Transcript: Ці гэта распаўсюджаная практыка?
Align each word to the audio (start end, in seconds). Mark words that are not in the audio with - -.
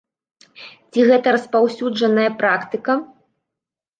Ці 0.93 0.99
гэта 1.09 1.27
распаўсюджаная 1.35 2.25
практыка? 2.39 2.93